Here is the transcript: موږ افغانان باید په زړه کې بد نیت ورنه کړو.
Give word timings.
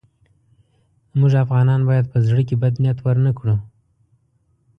موږ 1.19 1.33
افغانان 1.45 1.81
باید 1.89 2.05
په 2.13 2.17
زړه 2.27 2.41
کې 2.47 2.55
بد 2.61 2.73
نیت 2.83 2.99
ورنه 3.05 3.31
کړو. 3.39 3.55